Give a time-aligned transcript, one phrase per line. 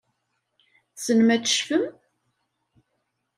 [0.95, 1.85] Tessnem ad tecfem?